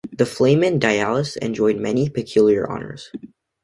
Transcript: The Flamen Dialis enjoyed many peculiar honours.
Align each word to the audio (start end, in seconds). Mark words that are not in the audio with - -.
The 0.11 0.25
Flamen 0.25 0.79
Dialis 0.79 1.37
enjoyed 1.37 1.77
many 1.77 2.09
peculiar 2.09 2.67
honours. 2.67 3.11